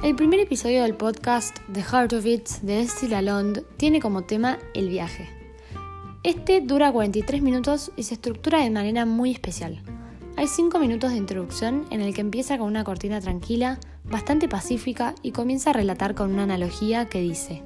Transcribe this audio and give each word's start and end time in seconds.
El 0.00 0.14
primer 0.14 0.38
episodio 0.38 0.84
del 0.84 0.94
podcast 0.94 1.58
The 1.72 1.82
Heart 1.82 2.12
of 2.12 2.24
It 2.24 2.48
de 2.62 2.80
Esty 2.80 3.08
Lalonde 3.08 3.62
tiene 3.78 4.00
como 4.00 4.22
tema 4.22 4.60
el 4.72 4.88
viaje. 4.88 5.28
Este 6.22 6.60
dura 6.60 6.92
43 6.92 7.42
minutos 7.42 7.90
y 7.96 8.04
se 8.04 8.14
estructura 8.14 8.62
de 8.62 8.70
manera 8.70 9.06
muy 9.06 9.32
especial. 9.32 9.82
Hay 10.36 10.46
5 10.46 10.78
minutos 10.78 11.10
de 11.10 11.16
introducción 11.16 11.84
en 11.90 12.00
el 12.00 12.14
que 12.14 12.20
empieza 12.20 12.58
con 12.58 12.68
una 12.68 12.84
cortina 12.84 13.20
tranquila, 13.20 13.80
bastante 14.04 14.48
pacífica 14.48 15.16
y 15.20 15.32
comienza 15.32 15.70
a 15.70 15.72
relatar 15.72 16.14
con 16.14 16.32
una 16.32 16.44
analogía 16.44 17.08
que 17.08 17.20
dice, 17.20 17.64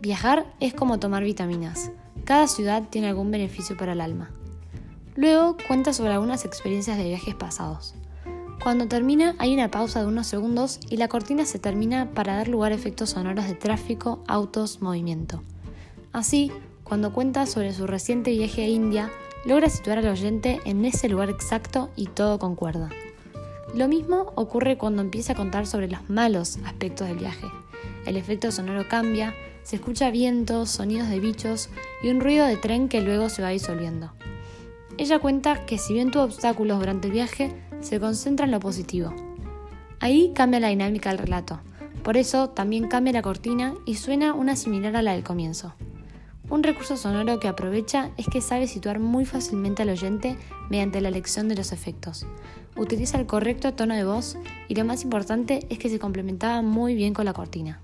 Viajar 0.00 0.46
es 0.60 0.72
como 0.72 0.98
tomar 0.98 1.22
vitaminas. 1.22 1.92
Cada 2.24 2.46
ciudad 2.46 2.88
tiene 2.88 3.08
algún 3.08 3.30
beneficio 3.30 3.76
para 3.76 3.92
el 3.92 4.00
alma. 4.00 4.30
Luego 5.16 5.58
cuenta 5.68 5.92
sobre 5.92 6.14
algunas 6.14 6.46
experiencias 6.46 6.96
de 6.96 7.04
viajes 7.04 7.34
pasados. 7.34 7.94
Cuando 8.62 8.88
termina 8.88 9.36
hay 9.38 9.54
una 9.54 9.70
pausa 9.70 10.00
de 10.00 10.06
unos 10.06 10.26
segundos 10.26 10.80
y 10.90 10.96
la 10.96 11.08
cortina 11.08 11.44
se 11.46 11.58
termina 11.58 12.10
para 12.10 12.36
dar 12.36 12.48
lugar 12.48 12.72
a 12.72 12.74
efectos 12.74 13.10
sonoros 13.10 13.46
de 13.46 13.54
tráfico, 13.54 14.22
autos, 14.26 14.82
movimiento. 14.82 15.42
Así, 16.12 16.50
cuando 16.82 17.12
cuenta 17.12 17.46
sobre 17.46 17.72
su 17.72 17.86
reciente 17.86 18.32
viaje 18.32 18.64
a 18.64 18.68
India, 18.68 19.10
logra 19.44 19.70
situar 19.70 19.98
al 19.98 20.08
oyente 20.08 20.60
en 20.64 20.84
ese 20.84 21.08
lugar 21.08 21.30
exacto 21.30 21.90
y 21.94 22.06
todo 22.06 22.38
concuerda. 22.38 22.90
Lo 23.74 23.86
mismo 23.86 24.32
ocurre 24.34 24.76
cuando 24.76 25.02
empieza 25.02 25.34
a 25.34 25.36
contar 25.36 25.66
sobre 25.66 25.88
los 25.88 26.08
malos 26.10 26.58
aspectos 26.64 27.06
del 27.06 27.18
viaje. 27.18 27.46
El 28.06 28.16
efecto 28.16 28.50
sonoro 28.50 28.88
cambia, 28.88 29.34
se 29.62 29.76
escucha 29.76 30.10
vientos, 30.10 30.70
sonidos 30.70 31.08
de 31.08 31.20
bichos 31.20 31.68
y 32.02 32.08
un 32.08 32.20
ruido 32.20 32.46
de 32.46 32.56
tren 32.56 32.88
que 32.88 33.02
luego 33.02 33.28
se 33.28 33.42
va 33.42 33.50
disolviendo. 33.50 34.12
Ella 34.96 35.20
cuenta 35.20 35.64
que 35.64 35.78
si 35.78 35.92
bien 35.92 36.10
tuvo 36.10 36.24
obstáculos 36.24 36.80
durante 36.80 37.06
el 37.06 37.12
viaje, 37.12 37.54
se 37.80 38.00
concentra 38.00 38.46
en 38.46 38.52
lo 38.52 38.60
positivo. 38.60 39.14
Ahí 40.00 40.32
cambia 40.34 40.60
la 40.60 40.68
dinámica 40.68 41.10
del 41.10 41.18
relato, 41.18 41.60
por 42.02 42.16
eso 42.16 42.50
también 42.50 42.88
cambia 42.88 43.12
la 43.12 43.22
cortina 43.22 43.74
y 43.84 43.96
suena 43.96 44.32
una 44.32 44.56
similar 44.56 44.96
a 44.96 45.02
la 45.02 45.12
del 45.12 45.24
comienzo. 45.24 45.74
Un 46.50 46.62
recurso 46.62 46.96
sonoro 46.96 47.40
que 47.40 47.48
aprovecha 47.48 48.10
es 48.16 48.26
que 48.26 48.40
sabe 48.40 48.66
situar 48.66 49.00
muy 49.00 49.26
fácilmente 49.26 49.82
al 49.82 49.90
oyente 49.90 50.38
mediante 50.70 51.02
la 51.02 51.08
elección 51.08 51.48
de 51.48 51.56
los 51.56 51.72
efectos. 51.72 52.26
Utiliza 52.76 53.18
el 53.18 53.26
correcto 53.26 53.74
tono 53.74 53.94
de 53.94 54.04
voz 54.04 54.38
y 54.68 54.74
lo 54.74 54.84
más 54.84 55.02
importante 55.02 55.66
es 55.68 55.78
que 55.78 55.90
se 55.90 55.98
complementaba 55.98 56.62
muy 56.62 56.94
bien 56.94 57.12
con 57.12 57.26
la 57.26 57.34
cortina. 57.34 57.80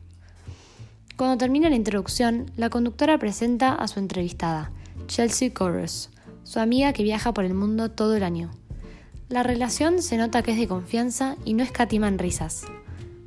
Cuando 1.16 1.36
termina 1.36 1.68
la 1.68 1.76
introducción, 1.76 2.50
la 2.56 2.70
conductora 2.70 3.18
presenta 3.18 3.74
a 3.74 3.86
su 3.86 3.98
entrevistada, 3.98 4.72
Chelsea 5.08 5.52
Chorus, 5.52 6.08
su 6.42 6.58
amiga 6.58 6.92
que 6.92 7.02
viaja 7.02 7.34
por 7.34 7.44
el 7.44 7.54
mundo 7.54 7.90
todo 7.90 8.16
el 8.16 8.22
año. 8.22 8.50
La 9.30 9.42
relación 9.42 10.02
se 10.02 10.18
nota 10.18 10.42
que 10.42 10.52
es 10.52 10.58
de 10.58 10.68
confianza 10.68 11.36
y 11.46 11.54
no 11.54 11.62
escatiman 11.62 12.18
risas. 12.18 12.66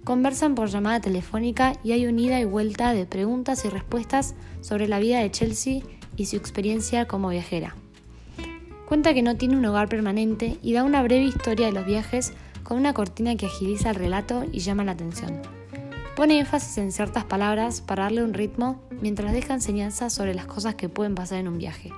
Conversan 0.03 0.53
por 0.53 0.69
llamada 0.69 1.01
telefónica 1.01 1.73
y 1.83 1.91
hay 1.91 2.05
un 2.05 2.19
ida 2.19 2.39
y 2.39 2.45
vuelta 2.45 2.93
de 2.93 3.07
preguntas 3.07 3.65
y 3.65 3.69
respuestas 3.69 4.35
sobre 4.61 4.87
la 4.87 4.99
vida 4.99 5.19
de 5.19 5.31
Chelsea 5.31 5.81
y 6.15 6.27
su 6.27 6.35
experiencia 6.35 7.07
como 7.07 7.29
viajera. 7.29 7.75
Cuenta 8.87 9.15
que 9.15 9.23
no 9.23 9.37
tiene 9.37 9.57
un 9.57 9.65
hogar 9.65 9.89
permanente 9.89 10.59
y 10.61 10.73
da 10.73 10.83
una 10.83 11.01
breve 11.01 11.25
historia 11.25 11.65
de 11.65 11.73
los 11.73 11.87
viajes 11.87 12.31
con 12.61 12.77
una 12.77 12.93
cortina 12.93 13.35
que 13.35 13.47
agiliza 13.47 13.89
el 13.89 13.95
relato 13.95 14.45
y 14.51 14.59
llama 14.59 14.83
la 14.83 14.91
atención. 14.91 15.41
Pone 16.15 16.39
énfasis 16.39 16.77
en 16.77 16.91
ciertas 16.91 17.23
palabras 17.23 17.81
para 17.81 18.03
darle 18.03 18.23
un 18.23 18.35
ritmo 18.35 18.83
mientras 19.01 19.33
deja 19.33 19.55
enseñanzas 19.55 20.13
sobre 20.13 20.35
las 20.35 20.45
cosas 20.45 20.75
que 20.75 20.89
pueden 20.89 21.15
pasar 21.15 21.39
en 21.39 21.47
un 21.47 21.57
viaje 21.57 21.91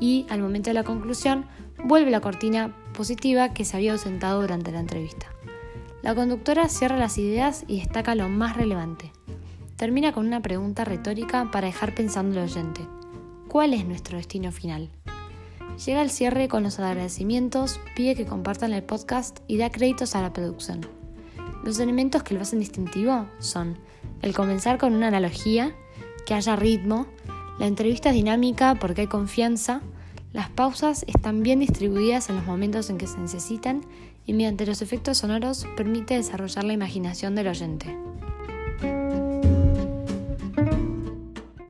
y, 0.00 0.24
al 0.30 0.40
momento 0.40 0.70
de 0.70 0.74
la 0.74 0.84
conclusión, 0.84 1.44
vuelve 1.84 2.10
la 2.10 2.20
cortina 2.20 2.74
positiva 2.94 3.52
que 3.52 3.66
se 3.66 3.76
había 3.76 3.92
ausentado 3.92 4.40
durante 4.40 4.72
la 4.72 4.80
entrevista. 4.80 5.26
La 6.00 6.14
conductora 6.14 6.70
cierra 6.70 6.96
las 6.96 7.18
ideas 7.18 7.64
y 7.68 7.80
destaca 7.80 8.14
lo 8.14 8.30
más 8.30 8.56
relevante. 8.56 9.12
Termina 9.76 10.12
con 10.12 10.26
una 10.26 10.40
pregunta 10.40 10.84
retórica 10.84 11.50
para 11.50 11.66
dejar 11.66 11.94
pensando 11.94 12.40
al 12.40 12.46
oyente. 12.46 12.80
¿Cuál 13.48 13.74
es 13.74 13.84
nuestro 13.84 14.16
destino 14.16 14.52
final? 14.52 14.88
Llega 15.84 16.00
al 16.00 16.10
cierre 16.10 16.48
con 16.48 16.62
los 16.62 16.78
agradecimientos, 16.78 17.80
pide 17.96 18.14
que 18.14 18.26
compartan 18.26 18.72
el 18.72 18.82
podcast 18.82 19.40
y 19.48 19.58
da 19.58 19.70
créditos 19.70 20.14
a 20.14 20.22
la 20.22 20.32
producción. 20.32 20.86
Los 21.64 21.78
elementos 21.80 22.22
que 22.22 22.34
lo 22.34 22.42
hacen 22.42 22.60
distintivo 22.60 23.26
son 23.40 23.78
el 24.22 24.34
comenzar 24.34 24.78
con 24.78 24.94
una 24.94 25.08
analogía, 25.08 25.74
que 26.26 26.34
haya 26.34 26.56
ritmo, 26.56 27.06
la 27.58 27.66
entrevista 27.66 28.10
es 28.10 28.14
dinámica 28.14 28.74
porque 28.76 29.02
hay 29.02 29.06
confianza, 29.06 29.82
las 30.34 30.50
pausas 30.50 31.04
están 31.06 31.44
bien 31.44 31.60
distribuidas 31.60 32.28
en 32.28 32.34
los 32.34 32.44
momentos 32.44 32.90
en 32.90 32.98
que 32.98 33.06
se 33.06 33.18
necesitan 33.18 33.86
y 34.26 34.32
mediante 34.32 34.66
los 34.66 34.82
efectos 34.82 35.18
sonoros 35.18 35.64
permite 35.76 36.14
desarrollar 36.14 36.64
la 36.64 36.72
imaginación 36.72 37.36
del 37.36 37.46
oyente. 37.46 37.96